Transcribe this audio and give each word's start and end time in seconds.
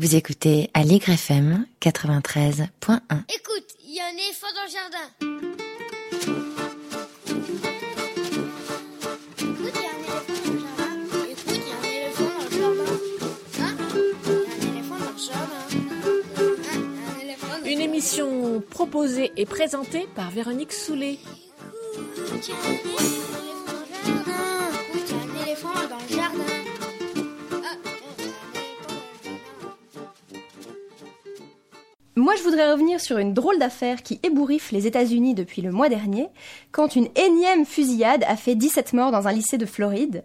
Vous 0.00 0.16
écoutez 0.16 0.70
à 0.72 0.80
FM 0.80 1.66
93.1. 1.82 2.64
Écoute, 3.34 3.76
il 3.84 3.94
y 3.94 4.00
a 4.00 4.06
un 4.06 4.16
éléphant 4.16 4.46
dans 4.54 4.64
le 4.64 4.70
jardin. 4.72 5.06
Écoute, 9.36 9.74
il 9.74 9.82
y 9.82 9.84
a 9.84 9.92
un 9.92 10.00
éléphant 10.00 10.32
dans 10.46 10.54
le 10.54 10.60
jardin. 10.64 10.94
Écoute, 11.28 11.52
il 11.52 11.68
y 11.68 11.70
a 11.70 11.76
un 11.76 11.84
éléphant 11.84 12.30
dans 12.32 12.44
le 12.44 12.50
jardin. 12.56 12.96
Hein? 13.60 13.74
Il 14.24 14.32
y 14.32 14.48
a 14.48 14.56
un 14.56 14.72
éléphant 14.72 14.96
dans 14.96 15.12
le 15.12 15.18
jardin. 15.18 15.64
Hein 15.68 16.80
Il 16.80 16.96
y 16.96 17.04
a 17.04 17.12
un 17.12 17.20
éléphant 17.20 17.48
dans 17.48 17.58
le 17.58 17.70
Une 17.70 17.82
émission 17.82 18.62
proposée 18.70 19.32
et 19.36 19.44
présentée 19.44 20.08
par 20.14 20.30
Véronique 20.30 20.72
Soulet. 20.72 21.18
Écoute, 22.38 23.39
Moi, 32.20 32.34
je 32.36 32.42
voudrais 32.42 32.70
revenir 32.70 33.00
sur 33.00 33.16
une 33.16 33.32
drôle 33.32 33.58
d'affaire 33.58 34.02
qui 34.02 34.20
ébouriffe 34.22 34.72
les 34.72 34.86
États-Unis 34.86 35.32
depuis 35.32 35.62
le 35.62 35.72
mois 35.72 35.88
dernier, 35.88 36.28
quand 36.70 36.94
une 36.94 37.08
énième 37.16 37.64
fusillade 37.64 38.24
a 38.28 38.36
fait 38.36 38.54
17 38.54 38.92
morts 38.92 39.10
dans 39.10 39.26
un 39.26 39.32
lycée 39.32 39.56
de 39.56 39.64
Floride. 39.64 40.22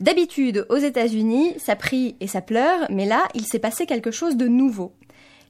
D'habitude, 0.00 0.66
aux 0.68 0.78
États-Unis, 0.78 1.54
ça 1.58 1.76
prie 1.76 2.16
et 2.18 2.26
ça 2.26 2.40
pleure, 2.40 2.88
mais 2.90 3.06
là, 3.06 3.28
il 3.34 3.46
s'est 3.46 3.60
passé 3.60 3.86
quelque 3.86 4.10
chose 4.10 4.36
de 4.36 4.48
nouveau. 4.48 4.90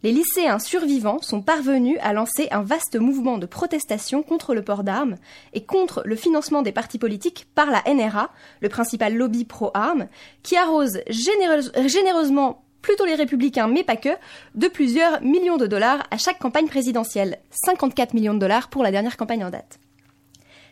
Les 0.03 0.13
lycéens 0.13 0.59
survivants 0.59 1.23
sont 1.23 1.41
parvenus 1.41 1.97
à 2.03 2.13
lancer 2.13 2.49
un 2.51 2.63
vaste 2.63 2.97
mouvement 3.01 3.39
de 3.39 3.47
protestation 3.47 4.23
contre 4.23 4.55
le 4.55 4.61
port 4.61 4.85
d'armes 4.85 5.17
et 5.55 5.65
contre 5.65 6.03
le 6.05 6.17
financement 6.17 6.61
des 6.61 6.71
partis 6.71 6.99
politiques 6.99 7.47
par 7.55 7.71
la 7.71 7.83
NRA, 7.91 8.29
le 8.61 8.69
principal 8.69 9.17
lobby 9.17 9.47
pro-armes, 9.47 10.09
qui 10.43 10.55
arrose 10.55 11.01
généreuse- 11.09 11.73
généreusement 11.87 12.63
plutôt 12.83 13.05
les 13.05 13.15
républicains, 13.15 13.69
mais 13.69 13.85
pas 13.85 13.97
que, 13.97 14.11
de 14.55 14.69
plusieurs 14.69 15.21
millions 15.23 15.57
de 15.57 15.67
dollars 15.67 16.07
à 16.11 16.19
chaque 16.19 16.39
campagne 16.39 16.69
présidentielle. 16.69 17.39
54 17.51 18.15
millions 18.15 18.35
de 18.35 18.39
dollars 18.39 18.69
pour 18.69 18.83
la 18.83 18.91
dernière 18.91 19.17
campagne 19.17 19.45
en 19.45 19.51
date. 19.51 19.79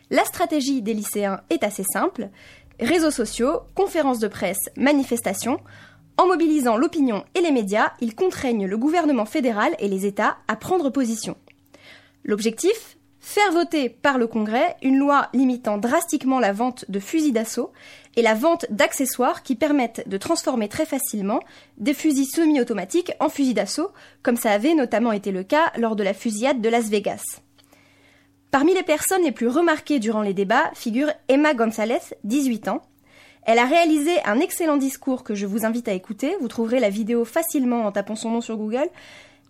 La 0.09 0.23
stratégie 0.23 0.81
des 0.81 0.93
lycéens 0.93 1.41
est 1.49 1.63
assez 1.63 1.83
simple. 1.83 2.29
Réseaux 2.79 3.11
sociaux, 3.11 3.61
conférences 3.75 4.19
de 4.19 4.27
presse, 4.27 4.69
manifestations. 4.77 5.59
En 6.17 6.27
mobilisant 6.27 6.77
l'opinion 6.77 7.25
et 7.35 7.41
les 7.41 7.51
médias, 7.51 7.91
ils 7.99 8.15
contraignent 8.15 8.65
le 8.65 8.77
gouvernement 8.77 9.25
fédéral 9.25 9.75
et 9.79 9.87
les 9.87 10.05
États 10.05 10.37
à 10.47 10.55
prendre 10.55 10.89
position. 10.89 11.35
L'objectif? 12.23 12.97
Faire 13.19 13.51
voter 13.51 13.89
par 13.89 14.17
le 14.17 14.25
Congrès 14.25 14.77
une 14.81 14.97
loi 14.97 15.27
limitant 15.33 15.77
drastiquement 15.77 16.39
la 16.39 16.53
vente 16.53 16.85
de 16.87 16.99
fusils 16.99 17.33
d'assaut 17.33 17.73
et 18.17 18.23
la 18.23 18.33
vente 18.33 18.65
d'accessoires 18.71 19.43
qui 19.43 19.55
permettent 19.55 20.09
de 20.09 20.17
transformer 20.17 20.67
très 20.67 20.85
facilement 20.85 21.39
des 21.77 21.93
fusils 21.93 22.25
semi-automatiques 22.25 23.13
en 23.19 23.29
fusils 23.29 23.53
d'assaut, 23.53 23.91
comme 24.23 24.35
ça 24.37 24.51
avait 24.51 24.73
notamment 24.73 25.11
été 25.11 25.31
le 25.31 25.43
cas 25.43 25.71
lors 25.77 25.95
de 25.95 26.03
la 26.03 26.15
fusillade 26.15 26.59
de 26.59 26.67
Las 26.67 26.89
Vegas. 26.89 27.21
Parmi 28.49 28.73
les 28.73 28.83
personnes 28.83 29.23
les 29.23 29.31
plus 29.31 29.47
remarquées 29.47 29.99
durant 29.99 30.23
les 30.23 30.33
débats 30.33 30.71
figure 30.73 31.11
Emma 31.27 31.53
Gonzalez, 31.53 32.15
18 32.23 32.69
ans. 32.69 32.81
Elle 33.43 33.59
a 33.59 33.65
réalisé 33.65 34.11
un 34.25 34.39
excellent 34.39 34.77
discours 34.77 35.23
que 35.23 35.35
je 35.35 35.45
vous 35.45 35.63
invite 35.63 35.87
à 35.87 35.93
écouter. 35.93 36.35
Vous 36.41 36.47
trouverez 36.47 36.79
la 36.79 36.89
vidéo 36.89 37.23
facilement 37.23 37.85
en 37.85 37.91
tapant 37.91 38.15
son 38.15 38.31
nom 38.31 38.41
sur 38.41 38.57
Google. 38.57 38.89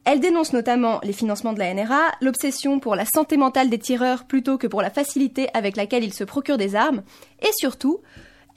Elle 0.04 0.20
dénonce 0.20 0.52
notamment 0.52 1.00
les 1.04 1.14
financements 1.14 1.54
de 1.54 1.60
la 1.60 1.74
NRA, 1.74 2.12
l'obsession 2.22 2.80
pour 2.80 2.96
la 2.96 3.06
santé 3.06 3.38
mentale 3.38 3.70
des 3.70 3.80
tireurs 3.80 4.26
plutôt 4.26 4.58
que 4.58 4.68
pour 4.68 4.82
la 4.82 4.90
facilité 4.90 5.48
avec 5.54 5.78
laquelle 5.78 6.04
ils 6.04 6.14
se 6.14 6.24
procurent 6.24 6.58
des 6.58 6.76
armes, 6.76 7.04
et 7.42 7.52
surtout, 7.58 8.00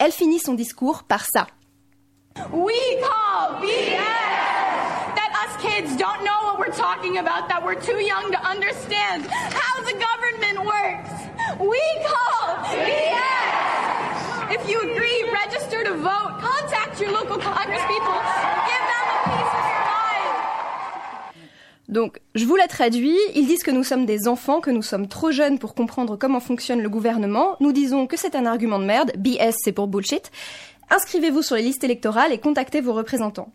elle 0.01 0.13
finit 0.13 0.41
son 0.41 0.55
discours 0.55 1.05
par 1.05 1.27
ça. 1.33 1.47
We 2.53 2.75
call 3.03 3.61
BS 3.61 4.01
that 5.15 5.31
us 5.45 5.63
kids 5.63 5.95
don't 5.97 6.25
know 6.25 6.41
what 6.45 6.59
we're 6.59 6.75
talking 6.75 7.19
about, 7.19 7.49
that 7.49 7.63
we're 7.63 7.79
too 7.79 8.01
young 8.03 8.33
to 8.33 8.41
understand 8.41 9.27
how 9.29 9.83
the 9.85 9.93
government 9.93 10.65
works. 10.65 11.11
We 11.61 11.83
call 12.09 12.57
BS. 12.73 14.57
If 14.57 14.69
you 14.69 14.81
agree, 14.81 15.31
register 15.31 15.85
to 15.85 15.95
vote, 15.95 16.41
contact 16.41 16.99
your 16.99 17.13
local 17.13 17.37
congresspeople, 17.37 18.19
give 18.41 18.50
Donc, 21.91 22.21
je 22.37 22.45
vous 22.45 22.55
la 22.55 22.69
traduis. 22.69 23.19
Ils 23.35 23.49
disent 23.49 23.65
que 23.65 23.73
nous 23.73 23.83
sommes 23.83 24.07
des 24.07 24.29
enfants, 24.29 24.61
que 24.61 24.71
nous 24.71 24.83
sommes 24.83 25.09
trop 25.09 25.33
jeunes 25.33 25.59
pour 25.59 25.75
comprendre 25.75 26.17
comment 26.17 26.39
fonctionne 26.39 26.83
le 26.83 26.89
gouvernement. 26.89 27.57
Nous 27.59 27.73
disons 27.73 28.07
que 28.07 28.17
c'est 28.17 28.37
un 28.37 28.47
argument 28.47 28.79
de 28.79 28.85
merde. 28.85 29.13
BS, 29.19 29.57
c'est 29.65 29.73
pour 29.73 29.89
bullshit. 29.89 30.31
Inscrivez-vous 30.91 31.43
sur 31.43 31.57
les 31.57 31.63
listes 31.63 31.83
électorales 31.83 32.33
et 32.33 32.39
contactez 32.39 32.81
vos 32.81 32.93
représentants. 32.93 33.53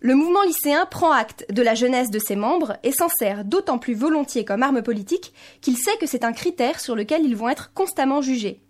Le 0.00 0.14
mouvement 0.14 0.42
lycéen 0.42 0.86
prend 0.86 1.10
acte 1.10 1.46
de 1.50 1.62
la 1.62 1.74
jeunesse 1.74 2.10
de 2.10 2.20
ses 2.20 2.36
membres 2.36 2.76
et 2.84 2.92
s'en 2.92 3.08
sert 3.08 3.44
d'autant 3.44 3.78
plus 3.78 3.94
volontiers 3.94 4.44
comme 4.44 4.62
arme 4.62 4.82
politique 4.82 5.32
qu'il 5.60 5.76
sait 5.76 5.96
que 5.98 6.06
c'est 6.06 6.24
un 6.24 6.32
critère 6.32 6.78
sur 6.78 6.94
lequel 6.94 7.24
ils 7.24 7.36
vont 7.36 7.48
être 7.48 7.72
constamment 7.74 8.22
jugés. 8.22 8.60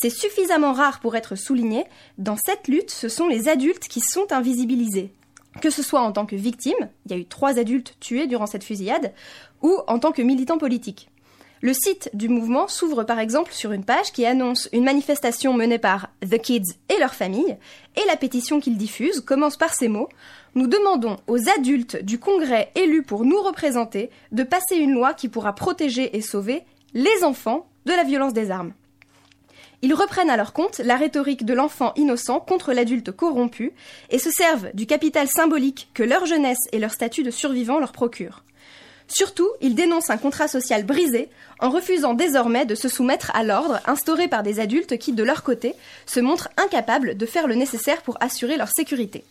C'est 0.00 0.10
suffisamment 0.10 0.72
rare 0.72 1.00
pour 1.00 1.16
être 1.16 1.34
souligné. 1.34 1.84
Dans 2.18 2.36
cette 2.36 2.68
lutte, 2.68 2.90
ce 2.90 3.08
sont 3.08 3.26
les 3.26 3.48
adultes 3.48 3.88
qui 3.88 4.00
sont 4.00 4.32
invisibilisés 4.32 5.10
que 5.60 5.70
ce 5.70 5.82
soit 5.82 6.00
en 6.00 6.12
tant 6.12 6.26
que 6.26 6.36
victime, 6.36 6.88
il 7.06 7.12
y 7.12 7.14
a 7.14 7.18
eu 7.18 7.26
trois 7.26 7.58
adultes 7.58 7.96
tués 8.00 8.26
durant 8.26 8.46
cette 8.46 8.64
fusillade, 8.64 9.12
ou 9.62 9.78
en 9.86 9.98
tant 9.98 10.12
que 10.12 10.22
militant 10.22 10.58
politique. 10.58 11.08
Le 11.60 11.74
site 11.74 12.10
du 12.12 12.28
mouvement 12.28 12.66
s'ouvre 12.66 13.04
par 13.04 13.20
exemple 13.20 13.52
sur 13.52 13.70
une 13.70 13.84
page 13.84 14.10
qui 14.10 14.26
annonce 14.26 14.68
une 14.72 14.82
manifestation 14.82 15.54
menée 15.54 15.78
par 15.78 16.08
The 16.28 16.38
Kids 16.38 16.74
et 16.88 16.98
leurs 16.98 17.14
familles, 17.14 17.56
et 17.94 18.04
la 18.08 18.16
pétition 18.16 18.58
qu'ils 18.58 18.76
diffusent 18.76 19.20
commence 19.20 19.56
par 19.56 19.72
ces 19.72 19.86
mots 19.86 20.08
Nous 20.56 20.66
demandons 20.66 21.18
aux 21.28 21.48
adultes 21.56 22.02
du 22.02 22.18
Congrès 22.18 22.72
élus 22.74 23.04
pour 23.04 23.24
nous 23.24 23.40
représenter 23.40 24.10
de 24.32 24.42
passer 24.42 24.74
une 24.74 24.92
loi 24.92 25.14
qui 25.14 25.28
pourra 25.28 25.54
protéger 25.54 26.16
et 26.16 26.20
sauver 26.20 26.64
les 26.94 27.22
enfants 27.22 27.68
de 27.86 27.92
la 27.92 28.02
violence 28.02 28.32
des 28.32 28.50
armes. 28.50 28.72
Ils 29.84 29.94
reprennent 29.94 30.30
à 30.30 30.36
leur 30.36 30.52
compte 30.52 30.78
la 30.78 30.96
rhétorique 30.96 31.44
de 31.44 31.54
l'enfant 31.54 31.92
innocent 31.96 32.38
contre 32.38 32.72
l'adulte 32.72 33.10
corrompu 33.10 33.72
et 34.10 34.18
se 34.20 34.30
servent 34.30 34.70
du 34.74 34.86
capital 34.86 35.26
symbolique 35.26 35.88
que 35.92 36.04
leur 36.04 36.24
jeunesse 36.24 36.68
et 36.70 36.78
leur 36.78 36.92
statut 36.92 37.24
de 37.24 37.32
survivant 37.32 37.80
leur 37.80 37.90
procurent. 37.90 38.44
Surtout, 39.08 39.50
ils 39.60 39.74
dénoncent 39.74 40.10
un 40.10 40.18
contrat 40.18 40.46
social 40.46 40.84
brisé 40.84 41.28
en 41.58 41.68
refusant 41.68 42.14
désormais 42.14 42.64
de 42.64 42.76
se 42.76 42.88
soumettre 42.88 43.32
à 43.34 43.42
l'ordre 43.42 43.80
instauré 43.86 44.28
par 44.28 44.44
des 44.44 44.60
adultes 44.60 44.98
qui, 44.98 45.12
de 45.12 45.24
leur 45.24 45.42
côté, 45.42 45.74
se 46.06 46.20
montrent 46.20 46.48
incapables 46.56 47.16
de 47.16 47.26
faire 47.26 47.48
le 47.48 47.56
nécessaire 47.56 48.02
pour 48.02 48.16
assurer 48.20 48.56
leur 48.56 48.68
sécurité. 48.68 49.24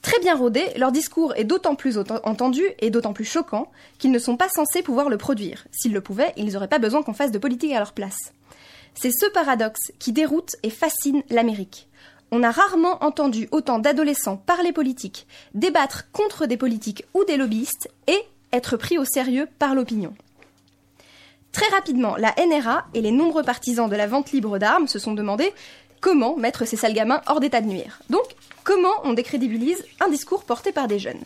Très 0.00 0.18
bien 0.20 0.36
rodé, 0.36 0.64
leur 0.76 0.92
discours 0.92 1.34
est 1.36 1.44
d'autant 1.44 1.74
plus 1.74 1.98
entendu 1.98 2.62
et 2.78 2.90
d'autant 2.90 3.12
plus 3.12 3.24
choquant 3.24 3.70
qu'ils 3.98 4.12
ne 4.12 4.18
sont 4.18 4.36
pas 4.36 4.48
censés 4.48 4.82
pouvoir 4.82 5.08
le 5.08 5.18
produire. 5.18 5.64
S'ils 5.72 5.92
le 5.92 6.00
pouvaient, 6.00 6.32
ils 6.36 6.52
n'auraient 6.52 6.68
pas 6.68 6.78
besoin 6.78 7.02
qu'on 7.02 7.14
fasse 7.14 7.32
de 7.32 7.38
politique 7.38 7.72
à 7.72 7.78
leur 7.78 7.92
place. 7.92 8.32
C'est 8.94 9.10
ce 9.10 9.26
paradoxe 9.30 9.92
qui 9.98 10.12
déroute 10.12 10.56
et 10.62 10.70
fascine 10.70 11.22
l'Amérique. 11.30 11.88
On 12.30 12.42
a 12.42 12.50
rarement 12.50 13.02
entendu 13.04 13.48
autant 13.50 13.78
d'adolescents 13.78 14.36
parler 14.36 14.72
politique, 14.72 15.26
débattre 15.54 16.10
contre 16.12 16.46
des 16.46 16.56
politiques 16.56 17.04
ou 17.14 17.24
des 17.24 17.36
lobbyistes 17.36 17.90
et 18.06 18.18
être 18.52 18.76
pris 18.76 18.98
au 18.98 19.04
sérieux 19.04 19.48
par 19.58 19.74
l'opinion. 19.74 20.14
Très 21.52 21.68
rapidement, 21.68 22.16
la 22.16 22.34
NRA 22.46 22.86
et 22.94 23.02
les 23.02 23.10
nombreux 23.10 23.42
partisans 23.42 23.88
de 23.88 23.96
la 23.96 24.06
vente 24.06 24.32
libre 24.32 24.58
d'armes 24.58 24.88
se 24.88 24.98
sont 24.98 25.12
demandé 25.12 25.52
comment 26.00 26.36
mettre 26.36 26.66
ces 26.66 26.76
sales 26.76 26.94
gamins 26.94 27.20
hors 27.26 27.40
d'état 27.40 27.60
de 27.60 27.66
nuire. 27.66 28.00
Donc, 28.08 28.24
comment 28.64 28.94
on 29.04 29.12
décrédibilise 29.12 29.84
un 30.00 30.08
discours 30.08 30.44
porté 30.44 30.72
par 30.72 30.88
des 30.88 30.98
jeunes? 30.98 31.22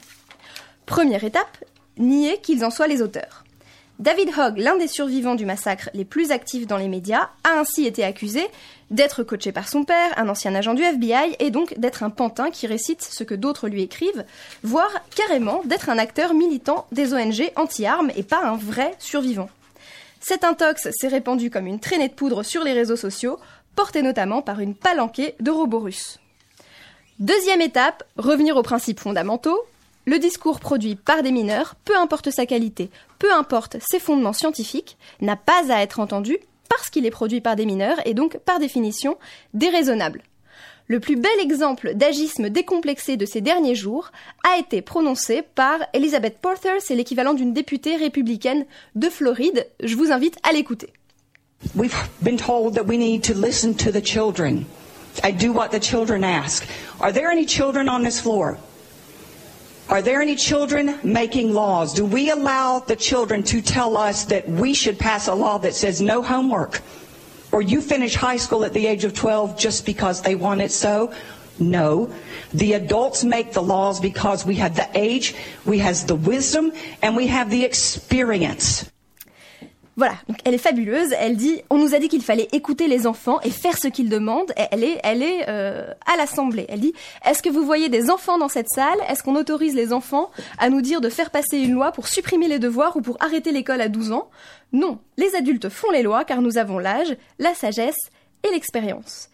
Première 0.85 1.25
étape, 1.25 1.65
nier 1.97 2.41
qu'ils 2.43 2.65
en 2.65 2.71
soient 2.71 2.89
les 2.89 3.03
auteurs. 3.03 3.46
David 3.99 4.29
Hogg, 4.37 4.59
l'un 4.59 4.77
des 4.77 4.89
survivants 4.89 5.35
du 5.35 5.47
massacre 5.47 5.89
les 5.95 6.05
plus 6.05 6.31
actifs 6.31 6.67
dans 6.67 6.77
les 6.77 6.89
médias, 6.89 7.31
a 7.45 7.59
ainsi 7.59 7.87
été 7.87 8.05
accusé 8.05 8.47
d'être 8.91 9.23
coaché 9.23 9.53
par 9.53 9.69
son 9.69 9.85
père, 9.85 10.13
un 10.19 10.29
ancien 10.29 10.55
agent 10.55 10.75
du 10.75 10.83
FBI, 10.83 11.35
et 11.39 11.51
donc 11.51 11.79
d'être 11.79 12.03
un 12.03 12.11
pantin 12.11 12.51
qui 12.51 12.67
récite 12.67 13.03
ce 13.03 13.25
que 13.25 13.35
d'autres 13.35 13.69
lui 13.69 13.83
écrivent, 13.83 14.25
voire 14.63 14.93
carrément 15.15 15.63
d'être 15.65 15.89
un 15.89 15.99
acteur 15.99 16.35
militant 16.35 16.87
des 16.93 17.15
ONG 17.15 17.51
anti-armes 17.57 18.13
et 18.17 18.23
pas 18.23 18.45
un 18.45 18.57
vrai 18.57 18.95
survivant. 18.99 19.49
Cet 20.21 20.45
intox 20.45 20.89
s'est 20.91 21.09
répandu 21.09 21.51
comme 21.51 21.67
une 21.67 21.81
traînée 21.81 22.09
de 22.09 22.15
poudre 22.15 22.43
sur 22.43 22.65
les 22.65 22.75
réseaux 22.75 22.97
sociaux, 22.97 23.39
portée 23.77 24.03
notamment 24.03 24.43
par 24.43 24.61
une 24.61 24.75
palanquée 24.75 25.37
de 25.41 25.51
robots 25.51 25.81
russes. 25.81 26.19
Deuxième 27.19 27.63
étape, 27.63 28.05
revenir 28.19 28.59
aux 28.59 28.63
principes 28.63 29.01
fondamentaux. 29.01 29.59
Le 30.09 30.21
discours 30.21 30.61
produit 30.61 30.95
par 30.95 31.25
des 31.25 31.33
mineurs, 31.33 31.75
peu 31.85 31.97
importe 31.97 32.31
sa 32.31 32.47
qualité, 32.47 32.91
peu 33.19 33.33
importe 33.33 33.79
ses 33.81 33.99
fondements 33.99 34.33
scientifiques, 34.33 34.97
n'a 35.21 35.35
pas 35.35 35.65
à 35.69 35.83
être 35.83 35.99
entendu 35.99 36.39
parce 36.69 36.91
qu'il 36.91 37.07
est 37.07 37.11
produit 37.11 37.41
par 37.41 37.57
des 37.57 37.67
mineurs 37.67 37.99
et 38.07 38.15
donc 38.15 38.39
par 38.39 38.61
définition 38.61 39.19
déraisonnable. 39.53 40.23
Le 40.87 41.01
plus 41.01 41.17
bel 41.17 41.41
exemple 41.41 41.95
d'agisme 41.95 42.51
décomplexé 42.51 43.17
de 43.17 43.27
ces 43.27 43.41
derniers 43.41 43.75
jours 43.75 44.13
a 44.49 44.59
été 44.59 44.81
prononcé 44.81 45.43
par 45.43 45.81
Elizabeth 45.93 46.39
Porter, 46.39 46.79
c'est 46.79 46.95
l'équivalent 46.95 47.35
d'une 47.35 47.53
députée 47.53 47.97
républicaine 47.97 48.65
de 48.95 49.09
Floride. 49.09 49.67
Je 49.83 49.97
vous 49.97 50.13
invite 50.13 50.37
à 50.49 50.53
l'écouter. 50.53 50.93
We've 51.75 51.93
been 52.23 52.37
told 52.37 52.75
that 52.75 52.85
we 52.85 52.97
need 52.97 53.25
to 53.25 53.35
listen 53.35 53.75
to 53.75 53.91
the 53.91 54.05
children. 54.05 54.67
I 55.25 55.33
do 55.33 55.53
what 55.53 55.71
the 55.71 55.81
children 55.81 56.23
ask. 56.23 56.65
Are 57.01 57.13
there 57.13 57.29
any 57.29 57.45
children 57.45 57.89
on 57.89 58.05
this 58.05 58.21
floor? 58.21 58.57
Are 59.89 60.03
there 60.03 60.21
any 60.21 60.35
children 60.35 60.99
making 61.05 61.55
laws? 61.55 61.95
Do 61.95 62.05
we 62.05 62.31
allow 62.31 62.81
the 62.81 62.97
children 62.97 63.45
to 63.45 63.63
tell 63.63 63.97
us 63.97 64.25
that 64.25 64.49
we 64.49 64.75
should 64.75 64.99
pass 64.99 65.29
a 65.29 65.35
law 65.35 65.59
that 65.59 65.75
says 65.75 66.01
no 66.01 66.23
homework? 66.23 66.83
Or 67.53 67.63
you 67.63 67.81
finish 67.81 68.17
high 68.17 68.37
school 68.37 68.65
at 68.65 68.73
the 68.73 68.85
age 68.85 69.05
of 69.05 69.15
12 69.15 69.57
just 69.57 69.87
because 69.87 70.23
they 70.23 70.35
want 70.35 70.61
it 70.61 70.73
so? 70.73 71.13
No. 71.61 72.13
The 72.53 72.73
adults 72.73 73.23
make 73.23 73.53
the 73.53 73.63
laws 73.63 74.01
because 74.01 74.45
we 74.45 74.57
have 74.57 74.75
the 74.75 74.89
age, 74.93 75.37
we 75.65 75.79
have 75.79 76.05
the 76.09 76.17
wisdom, 76.17 76.73
and 77.01 77.15
we 77.15 77.29
have 77.29 77.49
the 77.49 77.65
experience. 77.65 78.91
Voilà, 79.97 80.15
donc 80.29 80.37
elle 80.45 80.53
est 80.53 80.59
fabuleuse. 80.59 81.15
Elle 81.19 81.37
dit, 81.37 81.63
on 81.71 81.79
nous 81.79 81.95
a 81.95 81.99
dit 81.99 82.09
qu'il 82.09 82.23
fallait 82.23 82.49
écouter 82.53 82.87
les 82.87 83.07
enfants 83.07 83.41
et 83.43 83.51
faire 83.51 83.79
ce 83.79 83.89
qu'ils 83.89 84.11
demandent. 84.11 84.53
Et 84.59 84.65
elle 84.71 84.85
est, 84.85 85.01
elle 85.03 85.23
est 85.23 85.49
euh, 85.49 85.91
à 86.05 86.19
l'Assemblée. 86.19 86.67
Elle 86.69 86.81
dit, 86.81 86.93
est-ce 87.25 87.43
que 87.43 87.49
vous 87.49 87.65
voyez 87.65 87.89
des 87.89 88.11
enfants 88.11 88.37
dans 88.37 88.49
cette 88.49 88.69
salle? 88.69 88.99
Est-ce 89.09 89.23
qu'on 89.23 89.37
autorise 89.37 89.75
les 89.75 89.95
enfants 89.95 90.31
à 90.59 90.69
nous 90.69 90.83
dire 90.83 91.01
de 91.01 91.09
faire 91.09 91.31
passer 91.31 91.59
une 91.59 91.73
loi 91.73 91.93
pour 91.93 92.09
supprimer 92.09 92.47
les 92.47 92.59
devoirs 92.59 92.97
ou 92.97 93.01
pour 93.01 93.17
arrêter 93.21 93.53
l'école 93.53 93.81
à 93.81 93.89
12 93.89 94.13
ans? 94.13 94.29
Non, 94.73 94.99
les 95.17 95.35
adultes 95.35 95.71
font 95.71 95.91
les 95.91 96.03
lois 96.03 96.25
car 96.25 96.43
nous 96.43 96.59
avons 96.59 96.79
l'âge, 96.79 97.17
la 97.39 97.55
sagesse 97.55 97.97
et 98.45 98.51
l'expérience. 98.51 99.31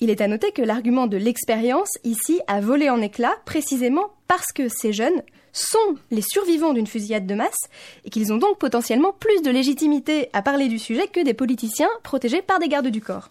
Il 0.00 0.10
est 0.10 0.20
à 0.20 0.28
noter 0.28 0.52
que 0.52 0.62
l'argument 0.62 1.06
de 1.06 1.16
l'expérience 1.16 1.96
ici 2.04 2.40
a 2.48 2.60
volé 2.60 2.90
en 2.90 3.00
éclats 3.00 3.36
précisément 3.46 4.10
parce 4.28 4.52
que 4.52 4.68
ces 4.68 4.92
jeunes 4.92 5.22
sont 5.52 5.96
les 6.10 6.22
survivants 6.22 6.72
d'une 6.72 6.86
fusillade 6.86 7.26
de 7.26 7.34
masse 7.34 7.68
et 8.04 8.10
qu'ils 8.10 8.32
ont 8.32 8.38
donc 8.38 8.58
potentiellement 8.58 9.12
plus 9.12 9.42
de 9.42 9.50
légitimité 9.50 10.30
à 10.32 10.42
parler 10.42 10.68
du 10.68 10.78
sujet 10.78 11.08
que 11.08 11.22
des 11.22 11.34
politiciens 11.34 11.90
protégés 12.02 12.42
par 12.42 12.58
des 12.58 12.68
gardes 12.68 12.88
du 12.88 13.00
corps. 13.00 13.28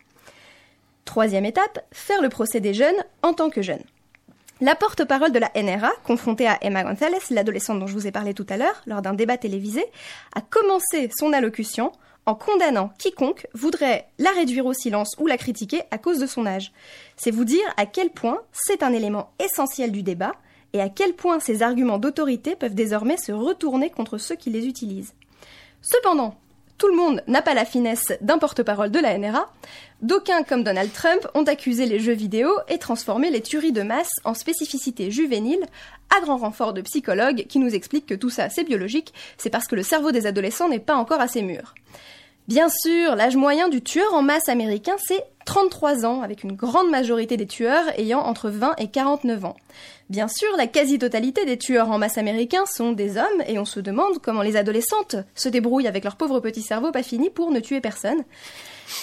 Troisième 1.06 1.46
étape, 1.46 1.86
faire 1.92 2.22
le 2.22 2.30
procès 2.30 2.60
des 2.60 2.74
jeunes 2.74 3.04
en 3.24 3.34
tant 3.34 3.50
que 3.50 3.62
jeunes. 3.62 3.84
La 4.62 4.76
porte-parole 4.76 5.32
de 5.32 5.40
la 5.40 5.52
NRA, 5.56 5.92
confrontée 6.04 6.48
à 6.48 6.60
Emma 6.62 6.84
Gonzalez, 6.84 7.18
l'adolescente 7.32 7.80
dont 7.80 7.88
je 7.88 7.94
vous 7.94 8.06
ai 8.06 8.12
parlé 8.12 8.36
tout 8.36 8.46
à 8.48 8.58
l'heure, 8.58 8.84
lors 8.86 9.02
d'un 9.02 9.16
débat 9.16 9.38
télévisé, 9.38 9.84
a 10.36 10.42
commencé 10.42 11.10
son 11.18 11.34
allocution 11.34 11.92
en 12.28 12.36
condamnant 12.36 12.92
quiconque 13.00 13.48
voudrait 13.56 14.08
la 14.20 14.30
réduire 14.30 14.68
au 14.68 14.74
silence 14.74 15.16
ou 15.20 15.26
la 15.26 15.38
critiquer 15.38 15.82
à 15.90 15.98
cause 15.98 16.20
de 16.20 16.28
son 16.28 16.46
âge. 16.46 16.72
C'est 17.18 17.32
vous 17.32 17.46
dire 17.46 17.66
à 17.78 17.88
quel 17.88 18.12
point 18.12 18.42
c'est 18.52 18.84
un 18.84 18.94
élément 18.94 19.32
essentiel 19.40 19.92
du 19.92 20.04
débat 20.04 20.34
et 20.74 20.82
à 20.82 20.90
quel 20.90 21.14
point 21.14 21.40
ces 21.40 21.64
arguments 21.64 21.98
d'autorité 21.98 22.56
peuvent 22.56 22.76
désormais 22.76 23.18
se 23.18 23.32
retourner 23.32 23.90
contre 23.90 24.18
ceux 24.18 24.36
qui 24.36 24.50
les 24.50 24.68
utilisent. 24.68 25.14
Cependant, 25.82 26.36
tout 26.82 26.88
le 26.88 26.96
monde 26.96 27.22
n'a 27.28 27.44
pas 27.44 27.54
la 27.54 27.64
finesse 27.64 28.12
d'un 28.22 28.40
porte-parole 28.40 28.90
de 28.90 28.98
la 28.98 29.16
NRA. 29.16 29.52
D'aucuns, 30.02 30.42
comme 30.42 30.64
Donald 30.64 30.92
Trump, 30.92 31.28
ont 31.36 31.44
accusé 31.44 31.86
les 31.86 32.00
jeux 32.00 32.14
vidéo 32.14 32.50
et 32.70 32.80
transformé 32.80 33.30
les 33.30 33.42
tueries 33.42 33.72
de 33.72 33.84
masse 33.84 34.10
en 34.24 34.34
spécificités 34.34 35.12
juvéniles, 35.12 35.66
à 36.10 36.22
grand 36.22 36.38
renfort 36.38 36.74
de 36.74 36.82
psychologues 36.82 37.46
qui 37.48 37.60
nous 37.60 37.76
expliquent 37.76 38.08
que 38.08 38.16
tout 38.16 38.32
ça 38.32 38.50
c'est 38.50 38.64
biologique, 38.64 39.14
c'est 39.38 39.52
parce 39.52 39.68
que 39.68 39.76
le 39.76 39.84
cerveau 39.84 40.12
des 40.12 40.26
adolescents 40.26 40.70
n'est 40.70 40.80
pas 40.80 40.96
encore 40.96 41.22
assez 41.22 41.44
mûr. 41.44 41.76
Bien 42.52 42.68
sûr, 42.68 43.16
l'âge 43.16 43.38
moyen 43.38 43.70
du 43.70 43.82
tueur 43.82 44.14
en 44.14 44.24
masse 44.24 44.50
américain, 44.50 44.98
c'est 45.08 45.24
33 45.46 46.06
ans, 46.06 46.22
avec 46.22 46.44
une 46.44 46.52
grande 46.52 46.90
majorité 46.90 47.38
des 47.38 47.48
tueurs 47.48 47.86
ayant 47.98 48.20
entre 48.20 48.50
20 48.50 48.74
et 48.78 48.90
49 48.90 49.46
ans. 49.46 49.56
Bien 50.10 50.28
sûr, 50.28 50.50
la 50.58 50.68
quasi-totalité 50.68 51.46
des 51.46 51.58
tueurs 51.58 51.90
en 51.90 51.98
masse 51.98 52.18
américains 52.18 52.66
sont 52.66 52.92
des 52.92 53.16
hommes, 53.16 53.42
et 53.48 53.58
on 53.58 53.64
se 53.64 53.80
demande 53.80 54.20
comment 54.22 54.42
les 54.42 54.58
adolescentes 54.58 55.16
se 55.34 55.48
débrouillent 55.48 55.88
avec 55.88 56.04
leur 56.04 56.18
pauvre 56.18 56.42
petit 56.42 56.62
cerveau 56.62 56.92
pas 56.92 57.04
fini 57.04 57.30
pour 57.30 57.52
ne 57.52 57.62
tuer 57.62 57.80
personne. 57.80 58.26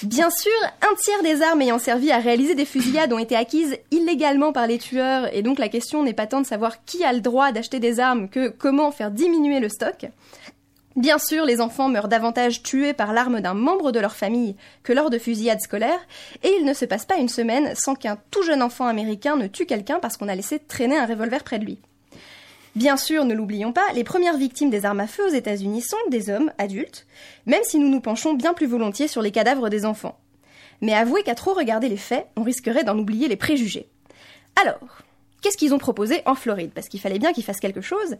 Bien 0.02 0.28
sûr, 0.28 0.52
un 0.82 0.94
tiers 0.96 1.22
des 1.22 1.40
armes 1.40 1.62
ayant 1.62 1.78
servi 1.78 2.10
à 2.10 2.18
réaliser 2.18 2.54
des 2.54 2.66
fusillades 2.66 3.14
ont 3.14 3.18
été 3.18 3.34
acquises 3.34 3.78
illégalement 3.90 4.52
par 4.52 4.66
les 4.66 4.76
tueurs, 4.76 5.34
et 5.34 5.40
donc 5.40 5.58
la 5.58 5.70
question 5.70 6.02
n'est 6.02 6.12
pas 6.12 6.26
tant 6.26 6.42
de 6.42 6.46
savoir 6.46 6.84
qui 6.84 7.02
a 7.02 7.14
le 7.14 7.22
droit 7.22 7.50
d'acheter 7.50 7.80
des 7.80 7.98
armes 7.98 8.28
que 8.28 8.50
comment 8.50 8.90
faire 8.90 9.10
diminuer 9.10 9.58
le 9.58 9.70
stock. 9.70 10.06
Bien 10.98 11.18
sûr, 11.18 11.44
les 11.44 11.60
enfants 11.60 11.88
meurent 11.88 12.08
davantage 12.08 12.64
tués 12.64 12.92
par 12.92 13.12
l'arme 13.12 13.40
d'un 13.40 13.54
membre 13.54 13.92
de 13.92 14.00
leur 14.00 14.16
famille 14.16 14.56
que 14.82 14.92
lors 14.92 15.10
de 15.10 15.18
fusillades 15.18 15.60
scolaires, 15.60 16.00
et 16.42 16.50
il 16.58 16.64
ne 16.64 16.74
se 16.74 16.84
passe 16.84 17.06
pas 17.06 17.18
une 17.18 17.28
semaine 17.28 17.72
sans 17.76 17.94
qu'un 17.94 18.18
tout 18.32 18.42
jeune 18.42 18.62
enfant 18.62 18.88
américain 18.88 19.36
ne 19.36 19.46
tue 19.46 19.64
quelqu'un 19.64 20.00
parce 20.00 20.16
qu'on 20.16 20.26
a 20.26 20.34
laissé 20.34 20.58
traîner 20.58 20.96
un 20.96 21.06
revolver 21.06 21.44
près 21.44 21.60
de 21.60 21.66
lui. 21.66 21.78
Bien 22.74 22.96
sûr, 22.96 23.24
ne 23.24 23.34
l'oublions 23.34 23.72
pas, 23.72 23.92
les 23.94 24.02
premières 24.02 24.36
victimes 24.36 24.70
des 24.70 24.84
armes 24.84 24.98
à 24.98 25.06
feu 25.06 25.24
aux 25.24 25.32
États-Unis 25.32 25.82
sont 25.82 25.96
des 26.10 26.30
hommes 26.30 26.50
adultes, 26.58 27.06
même 27.46 27.62
si 27.62 27.78
nous 27.78 27.88
nous 27.88 28.00
penchons 28.00 28.34
bien 28.34 28.52
plus 28.52 28.66
volontiers 28.66 29.06
sur 29.06 29.22
les 29.22 29.30
cadavres 29.30 29.68
des 29.68 29.84
enfants. 29.84 30.18
Mais 30.80 30.94
avouez 30.94 31.22
qu'à 31.22 31.36
trop 31.36 31.54
regarder 31.54 31.88
les 31.88 31.96
faits, 31.96 32.26
on 32.34 32.42
risquerait 32.42 32.82
d'en 32.82 32.98
oublier 32.98 33.28
les 33.28 33.36
préjugés. 33.36 33.88
Alors, 34.60 35.04
qu'est-ce 35.40 35.56
qu'ils 35.56 35.74
ont 35.74 35.78
proposé 35.78 36.22
en 36.26 36.34
Floride? 36.34 36.72
Parce 36.74 36.88
qu'il 36.88 37.00
fallait 37.00 37.18
bien 37.18 37.32
qu'ils 37.32 37.44
fassent 37.44 37.60
quelque 37.60 37.80
chose. 37.80 38.16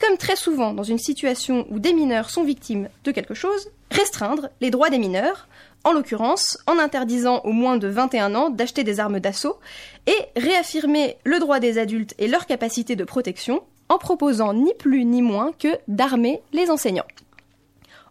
Comme 0.00 0.16
très 0.16 0.36
souvent 0.36 0.74
dans 0.74 0.82
une 0.82 0.98
situation 0.98 1.66
où 1.70 1.78
des 1.78 1.92
mineurs 1.92 2.30
sont 2.30 2.44
victimes 2.44 2.88
de 3.04 3.12
quelque 3.12 3.34
chose, 3.34 3.70
restreindre 3.90 4.48
les 4.60 4.70
droits 4.70 4.90
des 4.90 4.98
mineurs, 4.98 5.48
en 5.84 5.92
l'occurrence 5.92 6.58
en 6.66 6.78
interdisant 6.78 7.40
aux 7.44 7.52
moins 7.52 7.76
de 7.76 7.88
21 7.88 8.34
ans 8.34 8.50
d'acheter 8.50 8.84
des 8.84 9.00
armes 9.00 9.20
d'assaut, 9.20 9.58
et 10.06 10.40
réaffirmer 10.40 11.16
le 11.24 11.38
droit 11.38 11.60
des 11.60 11.78
adultes 11.78 12.14
et 12.18 12.28
leur 12.28 12.46
capacité 12.46 12.96
de 12.96 13.04
protection 13.04 13.62
en 13.88 13.98
proposant 13.98 14.54
ni 14.54 14.72
plus 14.74 15.04
ni 15.04 15.22
moins 15.22 15.52
que 15.58 15.68
d'armer 15.88 16.40
les 16.52 16.70
enseignants. 16.70 17.06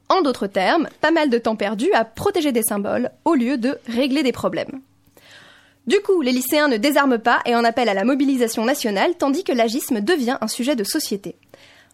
En 0.09 0.21
d'autres 0.21 0.48
termes, 0.48 0.89
pas 1.00 1.12
mal 1.12 1.30
de 1.30 1.38
temps 1.38 1.56
perdu 1.56 1.92
à 1.94 2.03
protéger 2.03 2.51
des 2.51 2.63
symboles 2.63 3.12
au 3.24 3.33
lieu 3.33 3.57
de 3.57 3.80
régler 3.88 4.24
des 4.24 4.33
problèmes. 4.33 4.81
Du 5.92 6.00
coup, 6.00 6.22
les 6.22 6.32
lycéens 6.32 6.70
ne 6.70 6.78
désarment 6.78 7.20
pas 7.20 7.42
et 7.46 7.54
en 7.54 7.66
appellent 7.66 7.90
à 7.90 7.94
la 7.94 8.06
mobilisation 8.06 8.64
nationale, 8.64 9.18
tandis 9.18 9.44
que 9.44 9.52
l'agisme 9.52 10.00
devient 10.00 10.38
un 10.40 10.48
sujet 10.48 10.78
de 10.78 10.86
société. 10.86 11.36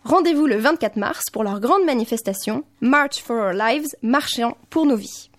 Rendez-vous 0.03 0.45
le 0.45 0.57
24 0.57 0.97
mars 0.97 1.23
pour 1.33 1.43
leur 1.43 1.59
grande 1.59 1.83
manifestation 1.83 2.63
March 2.79 3.23
for 3.23 3.37
Our 3.37 3.53
Lives, 3.53 3.87
marchant 4.03 4.55
pour 4.69 4.85
nos 4.85 4.97
vies. 4.97 5.31